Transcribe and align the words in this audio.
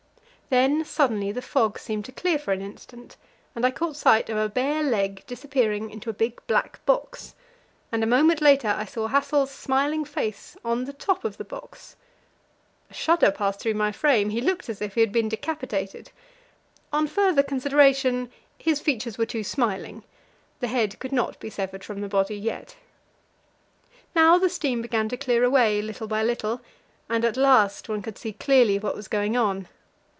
Then 0.51 0.83
suddenly 0.83 1.31
the 1.31 1.41
fog 1.41 1.79
seemed 1.79 2.03
to 2.03 2.11
clear 2.11 2.37
for 2.37 2.51
an 2.51 2.61
instant, 2.61 3.15
and 3.55 3.65
I 3.65 3.71
caught 3.71 3.95
sight 3.95 4.29
of 4.29 4.35
a 4.35 4.49
bare 4.49 4.83
leg 4.83 5.23
disappearing 5.25 5.89
into 5.89 6.09
a 6.09 6.13
big 6.13 6.45
black 6.45 6.85
box, 6.85 7.35
and 7.89 8.03
a 8.03 8.05
moment 8.05 8.41
later 8.41 8.67
I 8.67 8.83
saw 8.83 9.07
Hassel's 9.07 9.49
smiling 9.49 10.03
face 10.03 10.57
on 10.65 10.83
the 10.83 10.91
top 10.91 11.23
of 11.23 11.37
the 11.37 11.45
box. 11.45 11.95
A 12.89 12.93
shudder 12.93 13.31
passed 13.31 13.61
through 13.61 13.75
my 13.75 13.93
frame 13.93 14.29
he 14.29 14.41
looked 14.41 14.67
as 14.67 14.81
if 14.81 14.95
he 14.95 14.99
had 14.99 15.13
been 15.13 15.29
decapitated. 15.29 16.11
On 16.91 17.07
further 17.07 17.43
consideration, 17.43 18.29
his 18.57 18.81
features 18.81 19.17
were 19.17 19.25
too 19.25 19.45
smiling; 19.45 20.03
the 20.59 20.67
head 20.67 20.99
could 20.99 21.13
not 21.13 21.39
be 21.39 21.49
severed 21.49 21.85
from 21.85 22.01
the 22.01 22.09
body 22.09 22.35
yet. 22.35 22.75
Now 24.13 24.37
the 24.37 24.49
steam 24.49 24.81
began 24.81 25.07
to 25.07 25.15
clear 25.15 25.45
away 25.45 25.81
little 25.81 26.07
by 26.07 26.23
little, 26.23 26.59
and 27.09 27.23
at 27.23 27.37
last 27.37 27.87
one 27.87 28.01
could 28.01 28.17
see 28.17 28.33
clearly 28.33 28.77
what 28.77 28.97
was 28.97 29.07
going 29.07 29.37
on. 29.37 29.69